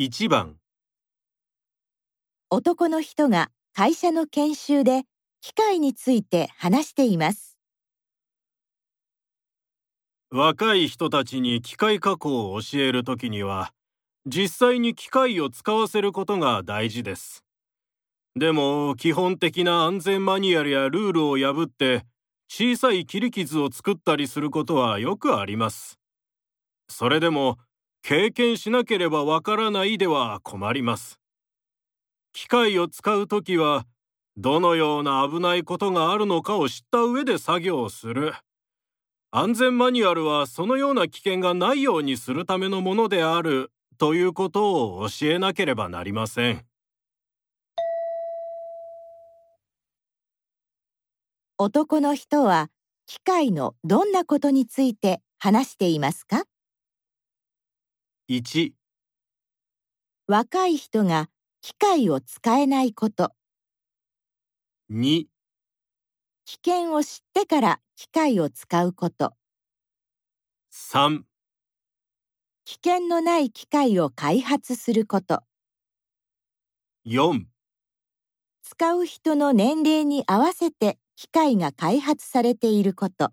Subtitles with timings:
[0.00, 0.56] 1番
[2.48, 5.02] 男の人が会社の研修で
[5.42, 7.58] 機械について話しています。
[10.30, 13.74] 若い人たちに機械加工を教えるときには
[14.24, 17.44] 実際に機械を使わせることが大事です。
[18.34, 22.06] でも基本的な安全マニュアルやルールを破って
[22.48, 25.98] 小さい切り傷を作ったりすることはよくあります。
[26.88, 27.58] それでも
[28.02, 31.20] 経験しなければわからないでは困ります。
[32.32, 33.86] 機械を使うときは
[34.36, 38.32] どのような危ないことがあるのかを知った上で作業をする。
[39.30, 46.64] 安全マニュアルはそのような危険がないようにするためのものであるということを教えなければなりません。
[51.58, 52.70] 男の人は
[53.06, 56.44] 機械のどんなことについて話していますか？
[58.30, 58.74] 1、
[60.28, 61.28] 若い人が
[61.62, 63.32] 機械を使えないこと、
[64.88, 65.26] 2、
[66.44, 69.34] 危険を知ってから機械を使うこと、
[70.70, 71.24] 3、
[72.66, 75.42] 危険のない機械を開発すること、
[77.04, 77.46] 4
[78.62, 83.32] 使う人の年齢に合わせて機械が開発されていること。